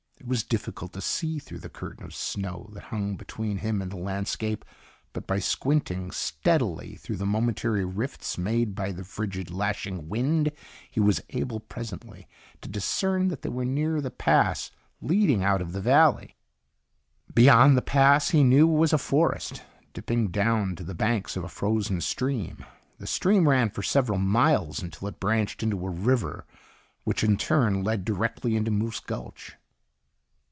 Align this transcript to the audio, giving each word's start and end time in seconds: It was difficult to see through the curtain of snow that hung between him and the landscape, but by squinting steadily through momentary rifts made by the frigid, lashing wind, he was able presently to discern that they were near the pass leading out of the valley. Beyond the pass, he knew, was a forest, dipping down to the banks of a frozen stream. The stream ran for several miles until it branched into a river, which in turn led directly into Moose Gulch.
It 0.23 0.27
was 0.27 0.43
difficult 0.43 0.93
to 0.93 1.01
see 1.01 1.39
through 1.39 1.59
the 1.59 1.67
curtain 1.67 2.03
of 2.05 2.13
snow 2.13 2.69
that 2.73 2.83
hung 2.85 3.17
between 3.17 3.57
him 3.57 3.81
and 3.81 3.91
the 3.91 3.97
landscape, 3.97 4.63
but 5.13 5.25
by 5.25 5.39
squinting 5.39 6.11
steadily 6.11 6.93
through 6.95 7.17
momentary 7.17 7.83
rifts 7.83 8.37
made 8.37 8.75
by 8.75 8.91
the 8.91 9.03
frigid, 9.03 9.49
lashing 9.49 10.09
wind, 10.09 10.51
he 10.91 10.99
was 10.99 11.23
able 11.31 11.59
presently 11.59 12.27
to 12.61 12.69
discern 12.69 13.29
that 13.29 13.41
they 13.41 13.49
were 13.49 13.65
near 13.65 13.99
the 13.99 14.11
pass 14.11 14.69
leading 15.01 15.43
out 15.43 15.59
of 15.59 15.71
the 15.71 15.81
valley. 15.81 16.37
Beyond 17.33 17.75
the 17.75 17.81
pass, 17.81 18.29
he 18.29 18.43
knew, 18.43 18.67
was 18.67 18.93
a 18.93 18.99
forest, 18.99 19.63
dipping 19.91 20.27
down 20.27 20.75
to 20.75 20.83
the 20.83 20.95
banks 20.95 21.35
of 21.35 21.43
a 21.43 21.49
frozen 21.49 21.99
stream. 21.99 22.63
The 22.99 23.07
stream 23.07 23.49
ran 23.49 23.71
for 23.71 23.81
several 23.81 24.19
miles 24.19 24.83
until 24.83 25.07
it 25.07 25.19
branched 25.19 25.63
into 25.63 25.83
a 25.87 25.89
river, 25.89 26.45
which 27.05 27.23
in 27.23 27.37
turn 27.37 27.83
led 27.83 28.05
directly 28.05 28.55
into 28.55 28.69
Moose 28.69 28.99
Gulch. 28.99 29.55